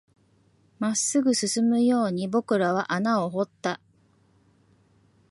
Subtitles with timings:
[0.79, 3.79] 真っ直ぐに進むように僕らは穴を掘った